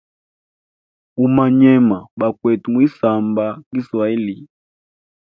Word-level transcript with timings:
Umanywema 1.25 1.97
bakwete 2.19 2.65
mwisamba 2.73 3.45
kiswahili. 3.69 4.35